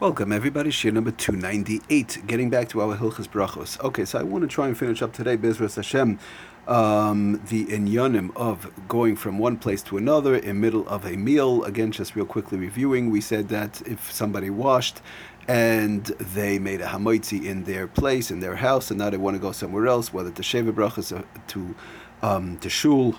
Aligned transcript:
Welcome, 0.00 0.30
everybody. 0.30 0.70
Shir 0.70 0.92
number 0.92 1.10
298. 1.10 2.22
Getting 2.28 2.50
back 2.50 2.68
to 2.68 2.80
our 2.82 2.96
Hilchas 2.96 3.26
Brachos. 3.26 3.80
Okay, 3.80 4.04
so 4.04 4.20
I 4.20 4.22
want 4.22 4.42
to 4.42 4.48
try 4.48 4.68
and 4.68 4.78
finish 4.78 5.02
up 5.02 5.12
today, 5.12 5.36
Bezras 5.36 5.74
Hashem, 5.74 6.20
um, 6.68 7.42
the 7.48 7.66
inyanim 7.66 8.30
of 8.36 8.70
going 8.86 9.16
from 9.16 9.38
one 9.38 9.56
place 9.56 9.82
to 9.82 9.96
another 9.96 10.36
in 10.36 10.60
middle 10.60 10.88
of 10.88 11.04
a 11.04 11.16
meal. 11.16 11.64
Again, 11.64 11.90
just 11.90 12.14
real 12.14 12.26
quickly 12.26 12.58
reviewing, 12.58 13.10
we 13.10 13.20
said 13.20 13.48
that 13.48 13.82
if 13.88 14.12
somebody 14.12 14.50
washed 14.50 15.02
and 15.48 16.04
they 16.04 16.60
made 16.60 16.80
a 16.80 16.86
hamoitzi 16.86 17.44
in 17.44 17.64
their 17.64 17.88
place, 17.88 18.30
in 18.30 18.38
their 18.38 18.54
house, 18.54 18.92
and 18.92 19.00
now 19.00 19.10
they 19.10 19.16
want 19.16 19.34
to 19.34 19.40
go 19.40 19.50
somewhere 19.50 19.88
else, 19.88 20.12
whether 20.12 20.30
to 20.30 20.42
Sheva 20.42 20.70
Brachos 20.70 21.10
or 21.10 21.24
to, 21.48 21.74
um, 22.22 22.56
to 22.58 22.70
Shul, 22.70 23.18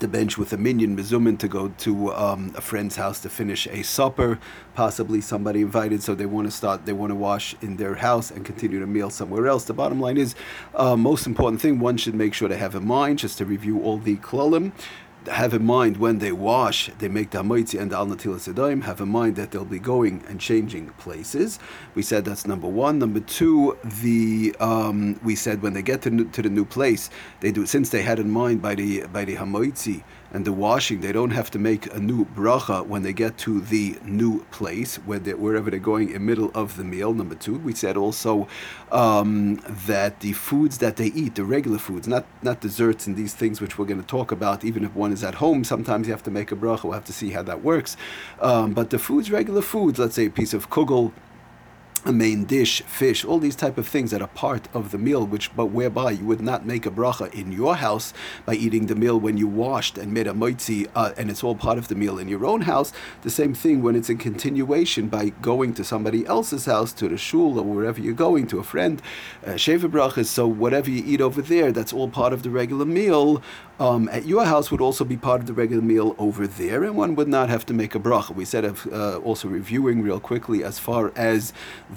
the 0.00 0.08
bench 0.08 0.38
with 0.38 0.52
a 0.52 0.56
minyan 0.56 0.96
mezumin 0.96 1.38
to 1.38 1.48
go 1.48 1.68
to 1.78 2.12
um, 2.14 2.52
a 2.56 2.60
friend's 2.60 2.96
house 2.96 3.20
to 3.20 3.28
finish 3.28 3.66
a 3.68 3.82
supper, 3.82 4.38
possibly 4.74 5.20
somebody 5.20 5.62
invited, 5.62 6.02
so 6.02 6.14
they 6.14 6.26
want 6.26 6.46
to 6.46 6.50
start, 6.50 6.86
they 6.86 6.92
want 6.92 7.10
to 7.10 7.14
wash 7.14 7.54
in 7.62 7.76
their 7.76 7.94
house 7.94 8.30
and 8.30 8.44
continue 8.44 8.80
the 8.80 8.86
meal 8.86 9.10
somewhere 9.10 9.46
else. 9.46 9.64
The 9.64 9.74
bottom 9.74 10.00
line 10.00 10.16
is, 10.16 10.34
uh, 10.74 10.96
most 10.96 11.26
important 11.26 11.60
thing 11.60 11.78
one 11.78 11.96
should 11.96 12.14
make 12.14 12.34
sure 12.34 12.48
to 12.48 12.56
have 12.56 12.74
in 12.74 12.86
mind, 12.86 13.18
just 13.18 13.38
to 13.38 13.44
review 13.44 13.80
all 13.82 13.98
the 13.98 14.16
klolim 14.16 14.72
have 15.28 15.54
in 15.54 15.64
mind 15.64 15.96
when 15.98 16.18
they 16.18 16.32
wash, 16.32 16.90
they 16.98 17.08
make 17.08 17.30
the 17.30 17.42
hamoitzi 17.42 17.80
and 17.80 17.90
the 17.90 17.96
al 17.96 18.06
yadayim, 18.06 18.82
have 18.82 19.00
in 19.00 19.08
mind 19.08 19.36
that 19.36 19.50
they'll 19.50 19.64
be 19.64 19.78
going 19.78 20.24
and 20.28 20.40
changing 20.40 20.88
places. 20.98 21.58
We 21.94 22.02
said 22.02 22.24
that's 22.24 22.46
number 22.46 22.68
one. 22.68 22.98
Number 22.98 23.20
two, 23.20 23.78
the 23.84 24.54
um, 24.60 25.20
we 25.22 25.34
said 25.34 25.62
when 25.62 25.72
they 25.72 25.82
get 25.82 26.02
to, 26.02 26.24
to 26.24 26.42
the 26.42 26.50
new 26.50 26.64
place, 26.64 27.10
they 27.40 27.52
do 27.52 27.66
since 27.66 27.90
they 27.90 28.02
had 28.02 28.18
in 28.18 28.30
mind 28.30 28.62
by 28.62 28.74
the 28.74 29.06
by 29.06 29.24
the 29.24 29.36
hamoitzi 29.36 30.02
and 30.36 30.44
the 30.44 30.52
washing, 30.52 31.00
they 31.00 31.12
don't 31.12 31.30
have 31.30 31.50
to 31.50 31.58
make 31.58 31.90
a 31.94 31.98
new 31.98 32.26
bracha 32.26 32.86
when 32.86 33.02
they 33.02 33.14
get 33.14 33.38
to 33.38 33.62
the 33.62 33.98
new 34.04 34.44
place, 34.50 34.96
where 34.96 35.18
they, 35.18 35.32
wherever 35.32 35.70
they're 35.70 35.80
going 35.80 36.10
in 36.10 36.26
middle 36.26 36.50
of 36.54 36.76
the 36.76 36.84
meal. 36.84 37.14
Number 37.14 37.34
two, 37.34 37.56
we 37.56 37.72
said 37.74 37.96
also 37.96 38.46
um, 38.92 39.56
that 39.86 40.20
the 40.20 40.34
foods 40.34 40.76
that 40.76 40.96
they 40.96 41.06
eat, 41.06 41.36
the 41.36 41.44
regular 41.44 41.78
foods, 41.78 42.06
not 42.06 42.26
not 42.42 42.60
desserts 42.60 43.06
and 43.06 43.16
these 43.16 43.32
things 43.32 43.62
which 43.62 43.78
we're 43.78 43.86
going 43.86 44.02
to 44.02 44.06
talk 44.06 44.30
about, 44.30 44.62
even 44.62 44.84
if 44.84 44.94
one 44.94 45.10
is 45.10 45.24
at 45.24 45.36
home, 45.36 45.64
sometimes 45.64 46.06
you 46.06 46.12
have 46.12 46.22
to 46.24 46.30
make 46.30 46.52
a 46.52 46.56
bracha. 46.56 46.84
We'll 46.84 46.92
have 46.92 47.06
to 47.06 47.14
see 47.14 47.30
how 47.30 47.42
that 47.44 47.62
works. 47.62 47.96
Um, 48.42 48.74
but 48.74 48.90
the 48.90 48.98
foods, 48.98 49.30
regular 49.30 49.62
foods, 49.62 49.98
let's 49.98 50.16
say 50.16 50.26
a 50.26 50.30
piece 50.30 50.52
of 50.52 50.68
kugel 50.68 51.12
a 52.06 52.12
main 52.12 52.44
dish, 52.44 52.82
fish, 52.82 53.24
all 53.24 53.38
these 53.38 53.56
type 53.56 53.76
of 53.78 53.86
things 53.86 54.12
that 54.12 54.22
are 54.22 54.28
part 54.28 54.68
of 54.72 54.92
the 54.92 54.98
meal, 54.98 55.26
which 55.26 55.54
but 55.56 55.66
whereby 55.66 56.12
you 56.12 56.24
would 56.24 56.40
not 56.40 56.64
make 56.64 56.86
a 56.86 56.90
bracha 56.90 57.32
in 57.34 57.50
your 57.50 57.76
house 57.76 58.14
by 58.44 58.54
eating 58.54 58.86
the 58.86 58.94
meal 58.94 59.18
when 59.18 59.36
you 59.36 59.48
washed 59.48 59.98
and 59.98 60.12
made 60.12 60.26
a 60.26 60.32
moitzi, 60.32 60.88
uh, 60.94 61.12
and 61.16 61.30
it's 61.30 61.42
all 61.42 61.56
part 61.56 61.78
of 61.78 61.88
the 61.88 61.94
meal 61.94 62.18
in 62.18 62.28
your 62.28 62.46
own 62.46 62.62
house. 62.62 62.92
The 63.22 63.30
same 63.30 63.54
thing 63.54 63.82
when 63.82 63.96
it's 63.96 64.08
in 64.08 64.18
continuation 64.18 65.08
by 65.08 65.30
going 65.42 65.74
to 65.74 65.84
somebody 65.84 66.24
else's 66.26 66.66
house, 66.66 66.92
to 66.94 67.08
the 67.08 67.18
shul 67.18 67.58
or 67.58 67.64
wherever 67.64 68.00
you're 68.00 68.14
going, 68.14 68.46
to 68.48 68.60
a 68.60 68.64
friend, 68.64 69.02
uh, 69.44 69.50
sheva 69.50 69.90
brachas. 69.90 70.26
So 70.26 70.46
whatever 70.46 70.90
you 70.90 71.02
eat 71.04 71.20
over 71.20 71.42
there, 71.42 71.72
that's 71.72 71.92
all 71.92 72.08
part 72.08 72.32
of 72.32 72.42
the 72.44 72.50
regular 72.50 72.84
meal. 72.84 73.42
Um, 73.78 74.08
at 74.08 74.24
your 74.24 74.46
house 74.46 74.70
would 74.70 74.80
also 74.80 75.04
be 75.04 75.18
part 75.18 75.40
of 75.42 75.46
the 75.46 75.52
regular 75.52 75.82
meal 75.82 76.14
over 76.18 76.46
there, 76.46 76.82
and 76.82 76.96
one 76.96 77.14
would 77.16 77.28
not 77.28 77.50
have 77.50 77.66
to 77.66 77.74
make 77.74 77.94
a 77.94 77.98
bracha. 77.98 78.34
We 78.34 78.46
said 78.46 78.64
of 78.64 78.86
uh, 78.90 79.18
also 79.18 79.48
reviewing 79.48 80.00
real 80.00 80.18
quickly 80.18 80.64
as 80.64 80.78
far 80.78 81.12
as 81.14 81.52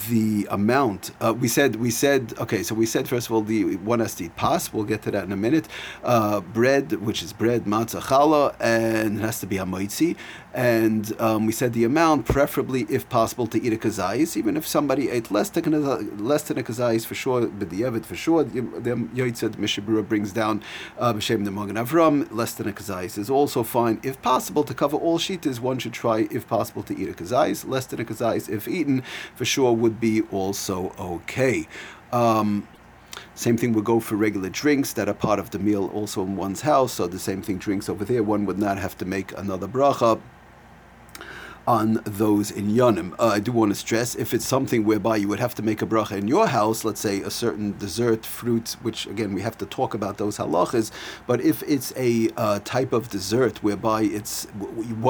the 0.07 0.47
amount. 0.49 1.11
Uh, 1.19 1.33
we 1.33 1.47
said 1.47 1.75
we 1.75 1.91
said 1.91 2.33
okay. 2.39 2.63
So 2.63 2.75
we 2.75 2.85
said 2.85 3.07
first 3.07 3.27
of 3.27 3.33
all 3.33 3.41
the 3.41 3.75
one 3.77 3.99
has 3.99 4.15
to 4.15 4.25
eat 4.25 4.35
pas. 4.35 4.71
We'll 4.73 4.85
get 4.85 5.01
to 5.03 5.11
that 5.11 5.23
in 5.25 5.31
a 5.31 5.37
minute. 5.37 5.67
Uh, 6.03 6.41
bread, 6.41 6.93
which 6.93 7.21
is 7.21 7.33
bread 7.33 7.65
matzah 7.65 8.01
challah, 8.01 8.55
and 8.59 9.19
it 9.19 9.21
has 9.21 9.39
to 9.41 9.47
be 9.47 9.57
a 9.57 9.65
moitzi. 9.65 10.15
And 10.53 11.19
um, 11.21 11.45
we 11.45 11.51
said 11.51 11.73
the 11.73 11.83
amount, 11.83 12.25
preferably 12.25 12.87
if 12.89 13.07
possible, 13.07 13.45
to 13.47 13.61
eat 13.61 13.71
a 13.71 13.77
kazayis. 13.77 14.35
Even 14.35 14.57
if 14.57 14.65
somebody 14.65 15.09
ate 15.09 15.29
less 15.29 15.49
than 15.49 15.73
a, 15.73 15.79
less 15.79 16.43
than 16.43 16.57
a 16.57 16.63
kazayis, 16.63 17.05
for 17.05 17.13
sure, 17.13 17.45
but 17.47 17.69
the 17.69 17.83
evet 17.83 18.05
for 18.05 18.15
sure. 18.15 18.43
The 18.43 18.61
Yoitzad 18.61 19.57
Mishabura 19.57 20.07
brings 20.07 20.31
down 20.31 20.63
uh, 20.97 21.13
b'shem 21.13 21.45
the 21.45 21.51
Magen 21.51 21.75
Avram. 21.75 22.31
Less 22.31 22.53
than 22.53 22.67
a 22.67 22.71
kazayis 22.73 23.17
is 23.17 23.29
also 23.29 23.63
fine. 23.63 23.99
If 24.01 24.21
possible, 24.21 24.63
to 24.63 24.73
cover 24.73 24.97
all 24.97 25.19
shitas, 25.19 25.59
one 25.59 25.77
should 25.77 25.93
try, 25.93 26.27
if 26.31 26.47
possible, 26.47 26.83
to 26.83 26.97
eat 26.97 27.09
a 27.09 27.13
kazayis. 27.13 27.67
Less 27.67 27.85
than 27.85 28.01
a 28.01 28.05
kazayis, 28.05 28.49
if 28.49 28.67
eaten, 28.67 29.03
for 29.35 29.45
sure 29.45 29.73
would 29.79 29.99
be 29.99 30.21
also 30.31 30.93
okay. 30.99 31.67
Um, 32.11 32.67
same 33.35 33.57
thing 33.57 33.73
would 33.73 33.85
go 33.85 33.99
for 33.99 34.15
regular 34.15 34.49
drinks 34.49 34.93
that 34.93 35.07
are 35.07 35.13
part 35.13 35.39
of 35.39 35.51
the 35.51 35.59
meal 35.59 35.89
also 35.93 36.21
in 36.23 36.35
one's 36.35 36.61
house. 36.61 36.93
So 36.93 37.07
the 37.07 37.19
same 37.19 37.41
thing, 37.41 37.57
drinks 37.57 37.89
over 37.89 38.03
there, 38.03 38.23
one 38.23 38.45
would 38.45 38.59
not 38.59 38.77
have 38.77 38.97
to 38.97 39.05
make 39.05 39.37
another 39.37 39.67
bracha 39.67 40.19
on 41.69 42.01
those 42.03 42.49
in 42.49 42.67
Yanim. 42.69 43.13
Uh, 43.19 43.27
I 43.27 43.39
do 43.39 43.51
want 43.51 43.69
to 43.69 43.75
stress 43.75 44.15
if 44.15 44.33
it's 44.33 44.43
something 44.43 44.85
whereby 44.85 45.17
you 45.17 45.27
would 45.27 45.39
have 45.39 45.53
to 45.53 45.61
make 45.61 45.83
a 45.83 45.85
bracha 45.85 46.17
in 46.17 46.27
your 46.27 46.47
house, 46.47 46.83
let's 46.83 46.99
say 46.99 47.21
a 47.21 47.29
certain 47.29 47.77
dessert, 47.77 48.25
fruit, 48.25 48.75
which 48.81 49.05
again 49.05 49.35
we 49.35 49.41
have 49.41 49.55
to 49.59 49.67
talk 49.67 49.93
about 49.93 50.17
those 50.17 50.39
halachas, 50.39 50.89
but 51.27 51.39
if 51.41 51.61
it's 51.67 51.93
a 51.95 52.31
uh, 52.37 52.57
type 52.65 52.91
of 52.91 53.09
dessert 53.09 53.61
whereby 53.61 54.01
it's 54.01 54.45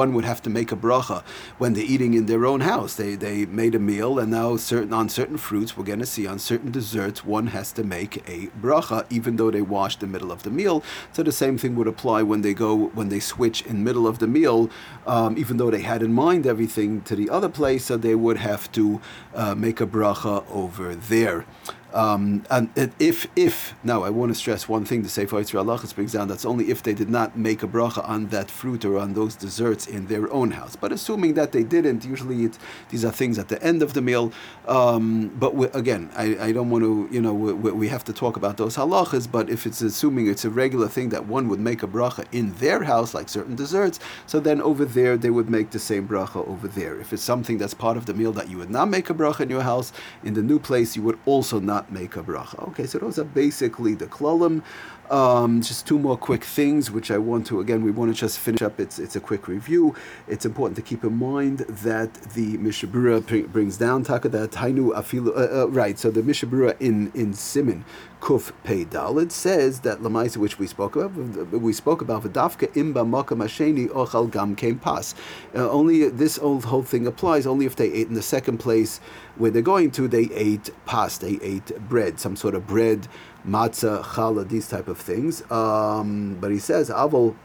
one 0.02 0.12
would 0.12 0.26
have 0.26 0.42
to 0.42 0.50
make 0.50 0.70
a 0.70 0.76
bracha 0.76 1.22
when 1.56 1.72
they're 1.72 1.92
eating 1.94 2.12
in 2.12 2.26
their 2.26 2.44
own 2.44 2.60
house, 2.60 2.94
they 2.94 3.14
they 3.14 3.46
made 3.46 3.74
a 3.74 3.78
meal 3.78 4.18
and 4.18 4.30
now 4.30 4.54
certain 4.58 4.92
on 4.92 5.08
certain 5.08 5.38
fruits 5.38 5.78
we're 5.78 5.90
going 5.92 5.98
to 5.98 6.12
see 6.14 6.26
on 6.26 6.38
certain 6.38 6.70
desserts 6.70 7.24
one 7.24 7.46
has 7.46 7.72
to 7.72 7.82
make 7.82 8.18
a 8.28 8.48
bracha 8.60 9.06
even 9.08 9.36
though 9.36 9.50
they 9.50 9.62
washed 9.62 10.00
the 10.00 10.06
middle 10.06 10.30
of 10.30 10.42
the 10.42 10.50
meal. 10.50 10.84
So 11.12 11.22
the 11.22 11.32
same 11.32 11.56
thing 11.56 11.74
would 11.76 11.88
apply 11.88 12.22
when 12.22 12.42
they 12.42 12.52
go 12.52 12.90
when 12.98 13.08
they 13.08 13.20
switch 13.20 13.62
in 13.62 13.82
middle 13.82 14.06
of 14.06 14.18
the 14.18 14.26
meal, 14.26 14.68
um, 15.06 15.38
even 15.38 15.56
though 15.56 15.70
they 15.70 15.80
had 15.80 16.02
in 16.02 16.12
mind 16.12 16.49
everything 16.50 17.00
to 17.02 17.14
the 17.16 17.30
other 17.30 17.48
place, 17.48 17.82
so 17.86 17.96
they 17.96 18.16
would 18.24 18.38
have 18.50 18.70
to 18.72 19.00
uh, 19.34 19.54
make 19.54 19.80
a 19.80 19.86
bracha 19.86 20.44
over 20.50 20.94
there. 20.94 21.46
Um, 21.92 22.44
and 22.50 22.70
if 22.98 23.26
if 23.36 23.74
now 23.82 24.02
I 24.02 24.10
want 24.10 24.32
to 24.32 24.34
stress 24.34 24.68
one 24.68 24.84
thing: 24.84 25.00
to 25.00 25.04
the 25.04 25.10
Sefer 25.10 25.36
Yitzra 25.36 25.64
Alachas 25.64 25.94
brings 25.94 26.12
down 26.12 26.28
that's 26.28 26.44
only 26.44 26.70
if 26.70 26.82
they 26.82 26.94
did 26.94 27.10
not 27.10 27.36
make 27.36 27.62
a 27.62 27.68
bracha 27.68 28.06
on 28.08 28.28
that 28.28 28.50
fruit 28.50 28.84
or 28.84 28.98
on 28.98 29.14
those 29.14 29.34
desserts 29.34 29.86
in 29.86 30.06
their 30.06 30.32
own 30.32 30.52
house. 30.52 30.76
But 30.76 30.92
assuming 30.92 31.34
that 31.34 31.52
they 31.52 31.62
didn't, 31.62 32.04
usually 32.04 32.44
it, 32.44 32.58
these 32.90 33.04
are 33.04 33.12
things 33.12 33.38
at 33.38 33.48
the 33.48 33.62
end 33.62 33.82
of 33.82 33.94
the 33.94 34.02
meal. 34.02 34.32
Um, 34.66 35.28
but 35.28 35.54
we, 35.54 35.66
again, 35.68 36.10
I, 36.16 36.36
I 36.38 36.52
don't 36.52 36.70
want 36.70 36.84
to 36.84 37.08
you 37.10 37.20
know 37.20 37.34
we, 37.34 37.72
we, 37.72 37.88
have 37.88 38.04
to 38.04 38.12
talk 38.12 38.36
about 38.36 38.56
those 38.56 38.76
halachas. 38.76 39.30
But 39.30 39.50
if 39.50 39.66
it's 39.66 39.80
assuming 39.82 40.28
it's 40.28 40.44
a 40.44 40.50
regular 40.50 40.88
thing 40.88 41.08
that 41.10 41.26
one 41.26 41.48
would 41.48 41.60
make 41.60 41.82
a 41.82 41.88
bracha 41.88 42.26
in 42.32 42.52
their 42.54 42.84
house, 42.84 43.14
like 43.14 43.28
certain 43.28 43.56
desserts, 43.56 43.98
so 44.26 44.40
then 44.40 44.60
over 44.62 44.84
there 44.84 45.16
they 45.16 45.30
would 45.30 45.50
make 45.50 45.70
the 45.70 45.78
same 45.78 46.06
bracha 46.06 46.46
over 46.46 46.68
there. 46.68 47.00
If 47.00 47.12
it's 47.12 47.22
something 47.22 47.58
that's 47.58 47.74
part 47.74 47.96
of 47.96 48.06
the 48.06 48.14
meal 48.14 48.32
that 48.32 48.48
you 48.48 48.58
would 48.58 48.70
not 48.70 48.88
make 48.88 49.10
a 49.10 49.14
bracha 49.14 49.40
in 49.40 49.50
your 49.50 49.62
house, 49.62 49.92
in 50.22 50.34
the 50.34 50.42
new 50.42 50.58
place 50.58 50.96
you 50.96 51.02
would 51.02 51.18
also 51.26 51.58
not 51.58 51.79
not 51.80 51.90
make 51.90 52.16
a 52.16 52.22
bracha. 52.22 52.68
Okay, 52.68 52.86
so 52.86 52.98
those 52.98 53.18
are 53.18 53.24
basically 53.24 53.94
the 53.94 54.06
klalim. 54.06 54.62
Um, 55.10 55.60
just 55.60 55.88
two 55.88 55.98
more 55.98 56.16
quick 56.16 56.44
things, 56.44 56.92
which 56.92 57.10
I 57.10 57.18
want 57.18 57.44
to 57.48 57.58
again. 57.58 57.82
We 57.82 57.90
want 57.90 58.14
to 58.14 58.18
just 58.18 58.38
finish 58.38 58.62
up. 58.62 58.78
It's 58.78 59.00
it's 59.00 59.16
a 59.16 59.20
quick 59.20 59.48
review. 59.48 59.96
It's 60.28 60.46
important 60.46 60.76
to 60.76 60.82
keep 60.82 61.02
in 61.02 61.16
mind 61.16 61.58
that 61.58 62.14
the 62.34 62.58
Mishabura 62.58 63.50
brings 63.52 63.76
down 63.76 64.04
taka 64.04 64.28
that 64.28 64.52
Hainu 64.52 64.94
afilu. 64.94 65.36
Uh, 65.36 65.62
uh, 65.62 65.68
right. 65.68 65.98
So 65.98 66.12
the 66.12 66.22
Mishabura 66.22 66.80
in 66.80 67.10
in 67.16 67.34
Simin 67.34 67.84
Kuf 68.20 68.52
Pei 68.64 68.84
Dalid 68.84 69.32
says 69.32 69.80
that 69.80 69.98
Lamaisa, 69.98 70.36
which 70.36 70.58
we 70.58 70.66
spoke 70.66 70.94
about, 70.94 71.12
we 71.50 71.72
spoke 71.72 72.02
about 72.02 72.22
Vidafka 72.22 72.68
Imba 72.74 73.04
Maka 73.04 73.34
Masheni 73.34 73.88
Ochal 73.88 74.30
Gam 74.30 74.54
Came 74.54 74.78
Pas. 74.78 75.14
Uh, 75.54 75.68
only 75.70 76.08
this 76.08 76.38
old 76.38 76.66
whole 76.66 76.82
thing 76.82 77.06
applies 77.06 77.46
only 77.46 77.66
if 77.66 77.76
they 77.76 77.90
ate 77.92 78.08
in 78.08 78.14
the 78.14 78.22
second 78.22 78.58
place 78.58 79.00
where 79.36 79.50
they're 79.50 79.62
going 79.62 79.90
to. 79.92 80.06
They 80.06 80.28
ate 80.34 80.70
pas. 80.84 81.18
They 81.18 81.38
ate 81.42 81.76
bread, 81.88 82.20
some 82.20 82.36
sort 82.36 82.54
of 82.54 82.66
bread 82.66 83.08
matzah, 83.46 84.02
challah, 84.02 84.48
these 84.48 84.68
type 84.68 84.88
of 84.88 84.98
things. 84.98 85.42
Um, 85.50 86.36
but 86.40 86.50
he 86.50 86.58
says, 86.58 86.90
avol, 86.90 87.36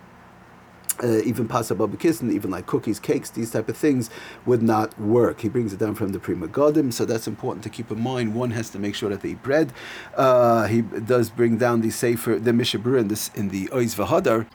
uh, 1.04 1.22
even 1.24 1.48
pasababakisn, 1.48 2.32
even 2.32 2.52
like 2.52 2.66
cookies, 2.66 3.00
cakes, 3.00 3.30
these 3.30 3.52
type 3.52 3.68
of 3.68 3.78
things 3.78 4.10
would 4.46 4.62
not 4.62 4.98
work. 5.00 5.42
He 5.42 5.50
brings 5.50 5.74
it 5.74 5.80
down 5.80 5.96
from 5.96 6.10
the 6.10 6.20
Pri 6.20 6.36
Megadim, 6.36 6.94
so 6.94 7.06
that's 7.06 7.28
important 7.28 7.64
to 7.64 7.70
keep 7.70 7.92
in 7.92 8.00
mind. 8.00 8.34
One 8.34 8.52
has 8.52 8.70
to 8.72 8.80
make 8.80 8.96
sure 8.96 9.10
that 9.10 9.22
they 9.22 9.30
eat 9.32 9.44
bread. 9.44 9.74
Uh, 10.16 10.68
he 10.68 10.82
does 10.82 11.30
bring 11.30 11.58
down 11.58 11.82
the 11.82 11.90
sefer, 11.90 12.40
the 12.40 12.52
mishabur 12.52 13.00
in 13.00 13.08
this 13.10 13.30
in 13.36 13.50
the 13.50 13.68
Oiz 13.74 13.96
Vahadar. 13.96 14.48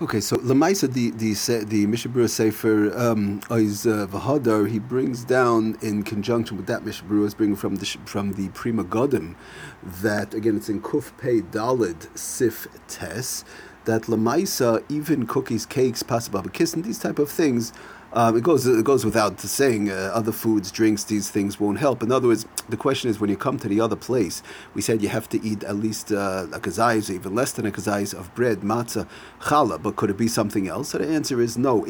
Okay, 0.00 0.20
so 0.20 0.36
Lamaisa, 0.36 0.92
the 0.92 1.10
the 1.10 1.32
the 1.64 1.84
Mishabura 1.88 2.28
Sefer 2.28 2.96
um, 2.96 3.40
uh, 3.50 3.56
Vahadar. 3.56 4.68
He 4.70 4.78
brings 4.78 5.24
down 5.24 5.76
in 5.82 6.04
conjunction 6.04 6.56
with 6.56 6.66
that 6.66 6.84
Mishabura 6.84 7.26
is 7.26 7.34
bringing 7.34 7.56
from 7.56 7.74
the 7.74 7.84
from 8.04 8.34
the 8.34 8.48
Pri 8.50 8.70
Megadim 8.70 9.34
that 9.82 10.34
again 10.34 10.56
it's 10.56 10.68
in 10.68 10.80
Kuf 10.80 11.10
Pei 11.18 11.40
Dalid 11.40 12.16
Sif 12.16 12.68
Tes 12.86 13.44
that 13.86 14.02
Lamaisa 14.02 14.84
even 14.88 15.26
cookies, 15.26 15.66
cakes, 15.66 16.04
pasababakis, 16.04 16.74
and 16.74 16.84
these 16.84 17.00
type 17.00 17.18
of 17.18 17.28
things 17.28 17.72
um, 18.12 18.36
it 18.36 18.42
goes 18.42 18.66
it 18.66 18.84
goes 18.84 19.04
without 19.04 19.38
saying. 19.40 19.90
Uh, 19.90 20.10
other 20.14 20.32
foods, 20.32 20.70
drinks, 20.70 21.04
these 21.04 21.30
things 21.30 21.60
won't 21.60 21.78
help. 21.78 22.02
In 22.02 22.10
other 22.10 22.28
words, 22.28 22.46
the 22.68 22.76
question 22.76 23.10
is 23.10 23.20
when 23.20 23.28
you 23.28 23.36
come 23.36 23.58
to 23.58 23.68
the 23.68 23.80
other 23.80 23.96
place, 23.96 24.42
we 24.74 24.80
said 24.80 25.02
you 25.02 25.08
have 25.08 25.28
to 25.28 25.44
eat 25.46 25.62
at 25.64 25.76
least 25.76 26.10
uh, 26.10 26.46
a 26.52 26.58
kazayis, 26.58 27.10
even 27.10 27.34
less 27.34 27.52
than 27.52 27.66
a 27.66 27.70
kazayis 27.70 28.14
of 28.18 28.34
bread, 28.34 28.60
matzah, 28.60 29.06
challah. 29.40 29.82
But 29.82 29.96
could 29.96 30.10
it 30.10 30.16
be 30.16 30.28
something 30.28 30.68
else? 30.68 30.90
So 30.90 30.98
the 30.98 31.08
answer 31.08 31.40
is 31.40 31.58
no. 31.58 31.86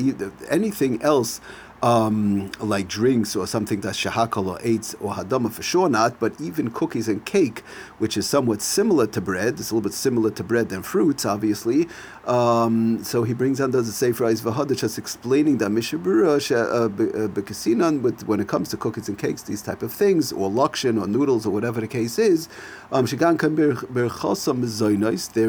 Anything 0.50 1.00
else 1.02 1.40
um, 1.82 2.50
like 2.60 2.88
drinks 2.88 3.36
or 3.36 3.46
something 3.46 3.80
that's 3.80 3.98
shahakal 3.98 4.46
or 4.46 4.58
eitz 4.58 4.94
or 5.00 5.14
hadama, 5.14 5.50
for 5.52 5.62
sure 5.62 5.88
not, 5.88 6.18
but 6.18 6.40
even 6.40 6.70
cookies 6.70 7.08
and 7.08 7.24
cake, 7.24 7.60
which 7.98 8.16
is 8.16 8.28
somewhat 8.28 8.60
similar 8.60 9.06
to 9.06 9.20
bread, 9.20 9.60
it's 9.60 9.70
a 9.70 9.74
little 9.74 9.88
bit 9.88 9.94
similar 9.94 10.30
to 10.30 10.42
bread 10.42 10.68
than 10.70 10.82
fruits, 10.82 11.24
obviously. 11.24 11.88
Um, 12.26 13.02
so 13.04 13.22
he 13.22 13.32
brings 13.32 13.60
on 13.60 13.70
the 13.70 13.84
Sefer 13.84 14.24
Vahad, 14.24 14.76
just 14.76 14.98
explaining 14.98 15.58
that 15.58 15.70
Mishabura 15.70 16.38
Bekasinan, 17.28 18.02
with 18.02 18.26
when 18.26 18.40
it 18.40 18.48
comes 18.48 18.68
to 18.70 18.76
cookies 18.76 19.08
and 19.08 19.18
cakes, 19.18 19.42
these 19.42 19.62
type 19.62 19.82
of 19.82 19.92
things, 19.92 20.32
or 20.32 20.50
lakshin 20.50 21.00
or 21.00 21.06
noodles 21.06 21.46
or 21.46 21.50
whatever 21.50 21.80
the 21.80 21.88
case 21.88 22.18
is, 22.18 22.48
um, 22.90 23.06
their 23.06 23.18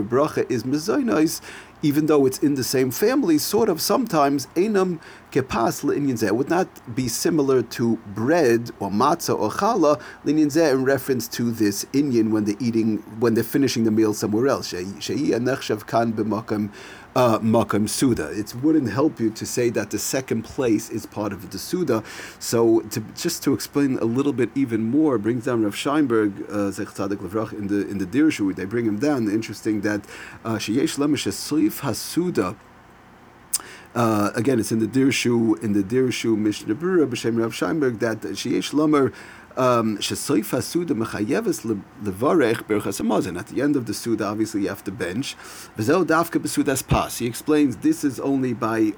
bracha 0.04 0.50
is 0.50 0.64
mezoinos, 0.64 1.42
even 1.82 2.08
though 2.08 2.26
it's 2.26 2.40
in 2.40 2.56
the 2.56 2.64
same 2.64 2.92
family, 2.92 3.38
sort 3.38 3.70
of 3.70 3.82
sometimes 3.82 4.48
enam 4.56 5.00
kepas 5.32 6.24
It 6.24 6.36
would 6.36 6.50
not 6.50 6.96
be 6.96 7.08
similar 7.08 7.62
to 7.62 7.98
bread 8.14 8.72
or 8.80 8.90
matzah 8.90 9.38
or 9.38 9.50
challah 9.52 10.02
le'inyan 10.26 10.74
in 10.74 10.84
reference 10.84 11.28
to 11.30 11.52
this 11.52 11.86
inyan 11.94 12.32
when 12.32 12.46
they're 12.46 12.56
eating, 12.60 12.98
when 13.20 13.34
they're 13.34 13.44
finishing 13.44 13.84
the 13.84 13.92
meal 13.92 14.14
somewhere 14.14 14.48
else. 14.48 14.74
Uh, 17.16 17.40
makam 17.40 17.90
suda. 17.90 18.30
It 18.30 18.54
wouldn't 18.54 18.92
help 18.92 19.20
you 19.20 19.32
to 19.32 19.46
say 19.46 19.72
that 19.72 19.90
the 19.90 19.98
second 19.98 20.44
place 20.44 20.92
is 20.92 21.08
part 21.08 21.34
of 21.34 21.50
the 21.50 21.58
suda. 21.58 22.04
So 22.38 22.82
to, 22.82 23.00
just 23.16 23.44
to 23.44 23.54
explain 23.54 23.98
a 23.98 24.06
little 24.06 24.32
bit 24.32 24.52
even 24.54 24.84
more, 24.84 25.18
brings 25.18 25.46
down 25.46 25.64
Rav 25.64 25.74
Scheinberg, 25.74 26.48
uh, 26.50 26.70
Zech 26.70 26.90
Tzadik 26.90 27.18
Levrach, 27.18 27.52
in 27.52 27.66
the 27.68 27.88
in 27.88 27.98
the 27.98 28.06
Dirshu, 28.06 28.56
they 28.56 28.66
bring 28.66 28.86
him 28.86 29.00
down. 29.00 29.28
Interesting 29.28 29.82
that 29.82 30.02
uh, 30.46 30.56
sheyesh 30.56 31.00
lemish 31.00 31.28
suif 31.28 31.82
hasuda. 31.82 32.56
Uh, 33.96 34.30
again, 34.36 34.60
it's 34.60 34.72
in 34.72 34.78
the 34.78 34.88
Dirshu 34.88 35.62
in 35.64 35.74
the 35.74 35.82
Dirshu 35.82 36.38
Mishnah 36.38 36.76
Berurah 36.76 37.10
b'shem 37.10 37.40
Rav 37.40 37.54
Scheinberg 37.54 38.00
that 38.00 38.22
sheyesh 38.22 38.72
lamer 38.72 39.12
Um, 39.60 39.98
Hamazon. 43.02 43.38
At 43.38 43.48
the 43.48 43.62
end 43.62 43.76
of 43.76 43.86
the 43.88 43.94
Suda, 43.94 44.24
obviously 44.26 44.62
you 44.62 44.70
have 44.70 44.86
to 44.86 44.92
bench. 44.92 45.36
He 47.18 47.26
explains 47.28 47.76
this 47.78 48.06
is 48.06 48.22
only 48.22 48.54
by 48.54 48.94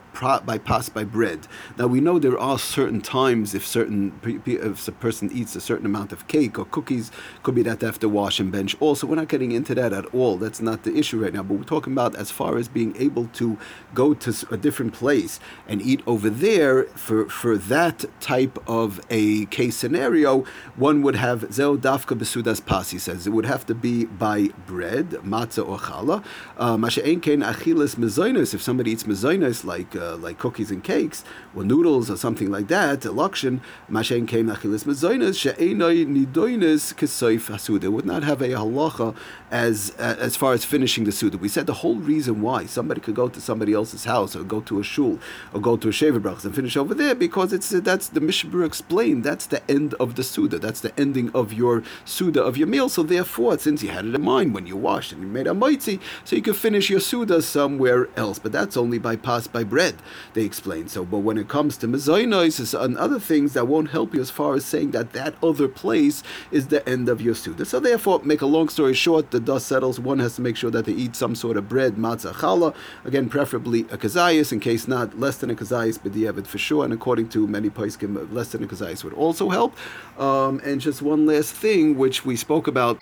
by 0.46 0.60
pas 0.60 0.88
by 0.90 1.04
bread. 1.04 1.48
Now 1.80 1.88
we 1.88 2.00
know 2.00 2.20
there 2.20 2.38
are 2.38 2.60
certain 2.60 3.02
times 3.02 3.56
if 3.56 3.66
certain 3.66 4.14
if 4.46 4.88
a 4.88 4.92
person 4.92 5.32
eats 5.34 5.56
a 5.56 5.62
certain 5.62 5.88
amount 5.88 6.12
of 6.14 6.28
cake 6.28 6.60
or 6.60 6.66
cookies, 6.66 7.12
could 7.42 7.56
be 7.56 7.64
that 7.64 7.80
they 7.80 7.88
have 7.88 7.98
to 8.00 8.10
wash 8.10 8.40
and 8.40 8.52
bench. 8.52 8.76
Also, 8.80 9.08
we're 9.08 9.16
not 9.16 9.30
getting 9.30 9.52
into 9.52 9.74
that 9.74 9.94
at 9.94 10.06
all. 10.14 10.38
That's 10.38 10.62
not 10.62 10.84
the 10.84 10.96
issue 10.96 11.24
right 11.24 11.34
now. 11.34 11.42
But 11.42 11.58
we're 11.58 11.64
talking 11.64 11.94
about 11.94 12.16
as 12.16 12.30
far 12.30 12.60
as 12.60 12.68
being 12.68 12.96
able 12.98 13.26
to 13.34 13.58
go 13.96 14.14
to 14.14 14.32
a 14.52 14.58
different 14.58 14.94
place 14.94 15.40
and 15.68 15.82
eat 15.82 16.04
over 16.06 16.30
there 16.30 16.84
for 16.84 17.28
for 17.30 17.58
that 17.58 18.06
type 18.20 18.60
of 18.68 19.02
a 19.10 19.48
case 19.48 19.76
scenario 19.76 20.46
one 20.76 21.02
would 21.02 21.16
have 21.16 21.42
zeo 21.50 21.78
dafka 21.78 22.18
besudas 22.18 22.66
pas. 22.66 22.92
He 22.92 23.00
says 23.00 23.28
it 23.28 23.32
would 23.32 23.46
have 23.46 23.66
to 23.68 23.76
be 23.76 24.06
by 24.06 24.50
bread, 24.66 25.12
matzah 25.24 25.68
or 25.68 25.78
challah. 25.78 26.24
Uh, 26.58 26.78
Masha 26.78 27.02
kein 27.02 27.42
achilas 27.42 27.96
mezoinos. 27.96 28.54
If 28.54 28.62
somebody 28.62 28.92
eats 28.92 29.04
mezoinos 29.04 29.64
like 29.64 29.96
uh, 29.96 30.18
like 30.18 30.38
cookies 30.38 30.72
and 30.72 30.84
cakes 30.84 31.24
or 31.56 31.64
noodles 31.64 32.10
or 32.10 32.18
something 32.18 32.52
like 32.52 32.68
that, 32.68 33.02
lakshin 33.02 33.62
masha 33.90 34.16
kein 34.22 34.48
achilas 34.48 34.86
mezoinos 34.86 35.38
she'enoi 35.40 36.06
nidoinos 36.06 36.94
kesoif 36.96 37.50
hasuda. 37.50 37.92
Would 37.92 38.06
not 38.06 38.24
have 38.24 38.42
a 38.42 38.50
halacha 38.50 39.16
as 39.52 39.94
uh, 40.00 40.16
as 40.20 40.36
far 40.36 40.54
as 40.54 40.66
finishing 40.66 41.04
the 41.04 41.12
suda. 41.12 41.38
We 41.38 41.50
said 41.50 41.68
the 41.68 41.74
whole 41.74 41.96
reason 41.96 42.42
why 42.42 42.66
somebody 42.66 43.02
could 43.02 43.16
go 43.16 43.28
to 43.30 43.42
somebody 43.42 43.74
else's 43.74 44.06
house 44.06 44.36
or 44.36 44.44
go 44.44 44.62
to 44.62 44.80
a 44.80 44.84
shul 44.84 45.20
or 45.54 45.60
go 45.60 45.78
to 45.78 45.90
a 45.90 45.92
shaver 45.92 46.20
brachas 46.20 46.46
and 46.46 46.56
finish 46.56 46.78
over 46.78 46.94
there 46.94 47.16
because 47.16 47.54
it's 47.54 47.70
that's 47.70 48.08
the 48.10 48.20
Mishabur 48.20 48.66
explained 48.66 49.24
that's 49.24 49.46
the 49.46 49.62
end 49.70 49.94
of 49.96 50.16
the 50.16 50.24
suda. 50.24 50.41
That's 50.48 50.82
the 50.82 50.98
ending 51.00 51.32
of 51.34 51.54
your 51.54 51.84
suda 52.06 52.44
of 52.44 52.58
your 52.58 52.68
meal. 52.68 52.90
So 52.90 53.04
therefore, 53.04 53.58
since 53.58 53.84
you 53.84 53.90
had 53.90 54.06
it 54.06 54.16
in 54.16 54.22
mind 54.22 54.54
when 54.54 54.68
you 54.68 54.76
washed 54.78 55.12
and 55.12 55.22
you 55.22 55.28
made 55.28 55.48
a 55.48 55.52
moitzi, 55.52 56.00
so 56.24 56.36
you 56.36 56.42
could 56.42 56.56
finish 56.56 56.90
your 56.90 57.00
suda 57.00 57.42
somewhere 57.42 58.10
else. 58.16 58.40
But 58.40 58.52
that's 58.52 58.78
only 58.78 58.98
by 58.98 59.16
pass 59.16 59.48
by 59.48 59.64
bread. 59.64 59.96
They 60.34 60.44
explain 60.44 60.88
so. 60.88 61.06
But 61.06 61.20
when 61.20 61.38
it 61.38 61.48
comes 61.48 61.78
to 61.78 61.88
mezoinos 61.88 62.80
and 62.80 62.98
other 62.98 63.20
things, 63.20 63.54
that 63.54 63.68
won't 63.68 63.92
help 63.92 64.14
you 64.14 64.22
as 64.22 64.30
far 64.30 64.56
as 64.56 64.66
saying 64.66 64.92
that 64.92 65.14
that 65.14 65.36
other 65.44 65.68
place 65.68 66.24
is 66.52 66.68
the 66.68 66.88
end 66.88 67.10
of 67.10 67.22
your 67.22 67.36
suda. 67.36 67.66
So 67.66 67.80
therefore, 67.80 68.22
make 68.24 68.42
a 68.42 68.46
long 68.46 68.70
story 68.70 68.94
short, 68.94 69.32
the 69.32 69.40
dust 69.40 69.68
settles. 69.68 70.00
One 70.00 70.20
has 70.20 70.36
to 70.36 70.42
make 70.42 70.56
sure 70.56 70.72
that 70.72 70.86
they 70.86 70.94
eat 70.94 71.16
some 71.16 71.36
sort 71.36 71.58
of 71.58 71.68
bread, 71.70 71.96
matzah, 71.96 72.34
challah. 72.34 72.74
Again, 73.06 73.30
preferably 73.30 73.82
a 73.92 73.98
kazayas. 73.98 74.52
In 74.52 74.60
case 74.60 74.88
not, 74.88 75.20
less 75.20 75.38
than 75.38 75.50
a 75.50 75.56
kazayas, 75.56 76.00
but 76.02 76.14
the 76.14 76.32
for 76.48 76.58
sure. 76.58 76.84
And 76.84 76.94
according 76.94 77.30
to 77.30 77.48
many 77.48 77.70
poskim, 77.70 78.32
less 78.32 78.52
than 78.52 78.64
a 78.64 78.68
kazayas 78.68 79.04
would 79.04 79.14
also 79.14 79.50
help. 79.50 79.76
Um, 80.22 80.62
and 80.64 80.80
just 80.80 81.02
one 81.02 81.26
last 81.26 81.52
thing, 81.52 81.98
which 81.98 82.24
we 82.24 82.36
spoke 82.36 82.68
about 82.68 83.02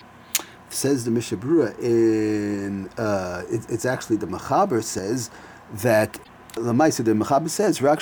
says 0.70 1.04
the 1.04 1.12
Mishabura 1.12 1.78
in 1.80 2.88
uh, 2.98 3.44
it, 3.50 3.70
it's 3.70 3.86
actually 3.86 4.16
the 4.16 4.26
Machaber 4.26 4.82
says 4.82 5.30
that 5.74 6.14
the 6.56 6.72
Maisa 6.72 7.04
the 7.04 7.12
Machaber 7.12 7.50
says 7.50 7.82
Rak 7.82 8.00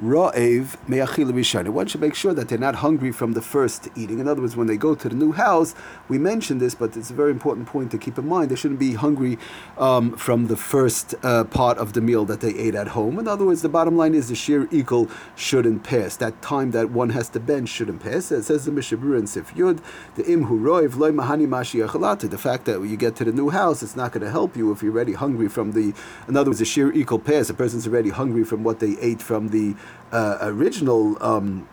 Ra'ev 0.00 0.76
me'achil 0.88 1.30
rishon. 1.32 1.68
One 1.68 1.86
should 1.86 2.00
make 2.00 2.14
sure 2.14 2.32
that 2.32 2.48
they're 2.48 2.58
not 2.58 2.76
hungry 2.76 3.12
from 3.12 3.34
the 3.34 3.42
first 3.42 3.88
eating. 3.94 4.20
In 4.20 4.26
other 4.26 4.40
words, 4.40 4.56
when 4.56 4.66
they 4.66 4.78
go 4.78 4.94
to 4.94 5.08
the 5.08 5.14
new 5.14 5.32
house, 5.32 5.74
we 6.08 6.16
mentioned 6.16 6.62
this, 6.62 6.74
but 6.74 6.96
it's 6.96 7.10
a 7.10 7.14
very 7.14 7.30
important 7.30 7.66
point 7.66 7.90
to 7.90 7.98
keep 7.98 8.16
in 8.16 8.26
mind. 8.26 8.50
They 8.50 8.56
shouldn't 8.56 8.80
be 8.80 8.94
hungry 8.94 9.38
um, 9.76 10.16
from 10.16 10.46
the 10.46 10.56
first 10.56 11.14
uh, 11.22 11.44
part 11.44 11.76
of 11.76 11.92
the 11.92 12.00
meal 12.00 12.24
that 12.24 12.40
they 12.40 12.54
ate 12.54 12.74
at 12.74 12.88
home. 12.88 13.18
In 13.18 13.28
other 13.28 13.44
words, 13.44 13.60
the 13.60 13.68
bottom 13.68 13.96
line 13.96 14.14
is 14.14 14.28
the 14.30 14.34
sheer 14.34 14.66
equal 14.70 15.10
shouldn't 15.36 15.84
pass. 15.84 16.16
That 16.16 16.40
time 16.40 16.70
that 16.70 16.90
one 16.90 17.10
has 17.10 17.28
to 17.30 17.40
bench 17.40 17.68
shouldn't 17.68 18.02
pass. 18.02 18.32
It 18.32 18.44
says 18.44 18.64
the 18.64 18.70
Mishabur 18.70 19.18
and 19.18 19.28
Sif 19.28 19.54
Yud, 19.54 19.80
the 20.14 20.24
im 20.24 20.46
roiv 20.46 20.96
loy 20.96 21.10
mahani 21.10 21.46
mashi 21.46 22.30
The 22.30 22.38
fact 22.38 22.64
that 22.64 22.80
when 22.80 22.88
you 22.88 22.96
get 22.96 23.14
to 23.16 23.24
the 23.24 23.32
new 23.32 23.50
house, 23.50 23.82
it's 23.82 23.94
not 23.94 24.12
going 24.12 24.24
to 24.24 24.30
help 24.30 24.56
you 24.56 24.72
if 24.72 24.82
you're 24.82 24.92
already 24.92 25.12
hungry 25.12 25.48
from 25.48 25.72
the. 25.72 25.92
In 26.28 26.36
other 26.36 26.50
words, 26.50 26.60
the 26.60 26.64
sheer 26.64 26.90
equal 26.92 27.18
pass. 27.18 27.50
A 27.50 27.54
person's 27.54 27.86
already 27.86 28.08
hungry 28.08 28.44
from 28.44 28.64
what 28.64 28.80
they 28.80 28.96
ate 28.98 29.20
from 29.20 29.48
the 29.48 29.76
uh, 30.12 30.38
original 30.40 31.22
um, 31.22 31.68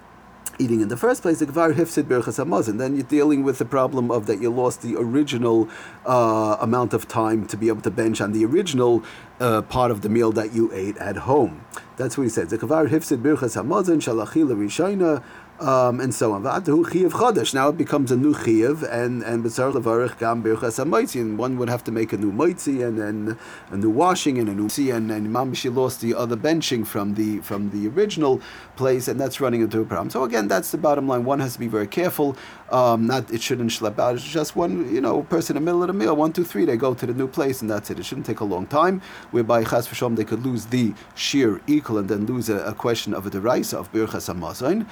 eating 0.59 0.81
in 0.81 0.89
the 0.89 0.97
first 0.97 1.21
place, 1.21 1.39
the 1.39 1.45
Gvar 1.45 1.73
Hifsid 1.73 2.03
Birchas 2.03 2.43
Hamazon. 2.43 2.77
Then 2.77 2.95
you're 2.95 3.03
dealing 3.03 3.43
with 3.43 3.57
the 3.57 3.65
problem 3.65 4.11
of 4.11 4.25
that 4.27 4.41
you 4.41 4.49
lost 4.49 4.81
the 4.81 4.95
original 4.97 5.69
uh, 6.05 6.57
amount 6.59 6.93
of 6.93 7.07
time 7.07 7.47
to 7.47 7.57
be 7.57 7.69
able 7.69 7.81
to 7.81 7.91
bench 7.91 8.19
on 8.19 8.33
the 8.33 8.43
original 8.45 9.03
uh, 9.39 9.61
part 9.61 9.89
of 9.89 10.01
the 10.01 10.09
meal 10.09 10.31
that 10.33 10.53
you 10.53 10.71
ate 10.73 10.97
at 10.97 11.15
home. 11.17 11.65
That's 11.97 12.17
what 12.17 12.25
he 12.25 12.29
says. 12.29 12.49
The 12.49 12.57
Gvar 12.57 12.89
Hifsid 12.89 13.21
Birchas 13.21 13.55
Hamazon 13.55 14.01
Shalachila 14.01 14.55
Rishayna 14.55 15.23
um, 15.59 15.99
and 15.99 16.13
so 16.13 16.33
on. 16.33 16.43
Now 16.43 16.57
it 16.57 17.77
becomes 17.77 18.11
a 18.11 18.15
new 18.15 18.33
chiyav, 18.33 18.83
and 18.91 19.23
and 19.23 19.43
b'tzar 19.43 19.73
levarich 19.73 20.17
gam 20.17 20.41
birchas 20.43 20.77
ha'moitzi, 20.77 21.21
and 21.21 21.37
one 21.37 21.57
would 21.57 21.69
have 21.69 21.83
to 21.85 21.91
make 21.91 22.13
a 22.13 22.17
new 22.17 22.31
moitzi 22.31 22.85
and 22.85 22.99
then 22.99 23.37
a 23.69 23.77
new 23.77 23.89
washing 23.89 24.37
and 24.37 24.47
a 24.49 24.53
new 24.53 24.69
see, 24.69 24.89
and 24.89 25.11
and 25.11 25.27
Imam 25.27 25.53
she 25.53 25.69
lost 25.69 26.01
the 26.01 26.15
other 26.15 26.37
benching 26.37 26.85
from 26.85 27.15
the 27.15 27.39
from 27.39 27.71
the 27.71 27.87
original 27.89 28.41
place, 28.75 29.07
and 29.07 29.19
that's 29.19 29.41
running 29.41 29.61
into 29.61 29.81
a 29.81 29.85
problem. 29.85 30.09
So 30.09 30.23
again, 30.23 30.47
that's 30.47 30.71
the 30.71 30.77
bottom 30.77 31.07
line. 31.07 31.25
One 31.25 31.39
has 31.39 31.53
to 31.53 31.59
be 31.59 31.67
very 31.67 31.87
careful. 31.87 32.37
Um, 32.71 33.07
not 33.07 33.31
it 33.31 33.41
shouldn't 33.41 33.71
schlep 33.71 33.99
out. 33.99 34.15
It's 34.15 34.23
just 34.23 34.55
one 34.55 34.93
you 34.93 35.01
know 35.01 35.23
person 35.23 35.57
in 35.57 35.63
the 35.63 35.65
middle 35.65 35.83
of 35.83 35.87
the 35.87 35.93
meal. 35.93 36.15
One, 36.15 36.31
two, 36.31 36.45
three. 36.45 36.65
They 36.65 36.77
go 36.77 36.93
to 36.93 37.05
the 37.05 37.13
new 37.13 37.27
place, 37.27 37.61
and 37.61 37.69
that's 37.69 37.89
it. 37.89 37.99
It 37.99 38.05
shouldn't 38.05 38.27
take 38.27 38.39
a 38.39 38.45
long 38.45 38.67
time. 38.67 39.01
Whereby 39.31 39.63
chas 39.63 39.87
v'shom 39.87 40.15
they 40.15 40.23
could 40.23 40.45
lose 40.45 40.67
the 40.67 40.93
sheer 41.15 41.61
equal 41.67 41.97
and 41.97 42.07
then 42.07 42.25
lose 42.25 42.49
a, 42.49 42.59
a 42.59 42.73
question 42.73 43.13
of 43.13 43.25
a 43.25 43.29
deraisa 43.29 43.73
of 43.73 43.91
birchas 43.91 44.33
hamazon. 44.33 44.85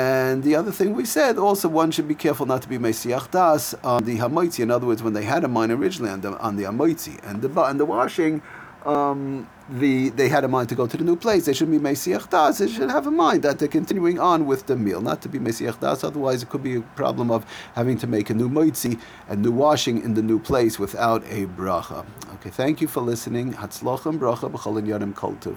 And 0.00 0.42
the 0.42 0.54
other 0.54 0.72
thing 0.72 0.94
we 0.94 1.04
said 1.04 1.36
also 1.36 1.68
one 1.68 1.90
should 1.90 2.08
be 2.08 2.14
careful 2.14 2.46
not 2.46 2.62
to 2.62 2.68
be 2.68 2.78
Mesiach 2.78 3.30
Das 3.30 3.74
on 3.92 4.04
the 4.04 4.16
Hamoitzi. 4.16 4.60
In 4.60 4.70
other 4.70 4.86
words, 4.86 5.02
when 5.02 5.14
they 5.18 5.24
had 5.24 5.42
a 5.44 5.48
mine 5.56 5.70
originally 5.70 6.10
on 6.16 6.20
the 6.22 6.30
on 6.38 6.56
the 6.56 6.64
Hamoitzi 6.70 7.14
and 7.28 7.42
the 7.42 7.50
and 7.70 7.78
the 7.78 7.84
washing, 7.84 8.40
um, 8.86 9.46
the 9.68 10.08
they 10.20 10.28
had 10.36 10.42
a 10.44 10.48
mind 10.48 10.68
to 10.70 10.74
go 10.74 10.86
to 10.86 10.96
the 10.96 11.04
new 11.04 11.16
place. 11.16 11.42
They 11.46 11.52
shouldn't 11.52 11.76
be 11.78 11.88
Mesiach 11.90 12.30
Das. 12.30 12.58
They 12.58 12.68
should 12.68 12.90
have 12.90 13.06
a 13.06 13.10
mind 13.10 13.42
that 13.42 13.58
they're 13.58 13.76
continuing 13.80 14.18
on 14.18 14.46
with 14.46 14.62
the 14.70 14.76
meal, 14.76 15.00
not 15.02 15.20
to 15.22 15.28
be 15.28 15.38
Mesiach 15.38 15.78
Das. 15.80 16.02
Otherwise, 16.02 16.42
it 16.44 16.48
could 16.48 16.62
be 16.62 16.76
a 16.76 16.84
problem 17.02 17.30
of 17.30 17.44
having 17.74 17.98
to 17.98 18.06
make 18.06 18.30
a 18.30 18.34
new 18.34 18.48
moitzi 18.48 18.98
and 19.28 19.42
new 19.42 19.52
washing 19.64 20.02
in 20.02 20.14
the 20.14 20.22
new 20.22 20.38
place 20.38 20.78
without 20.78 21.22
a 21.24 21.46
bracha. 21.58 22.06
Okay, 22.36 22.50
thank 22.50 22.80
you 22.80 22.88
for 22.88 23.02
listening. 23.02 23.52
Hatzlochem 23.54 24.18
bracha 24.18 24.50
b'cholin 24.50 24.86
yadim 24.86 25.12
kultiv. 25.12 25.56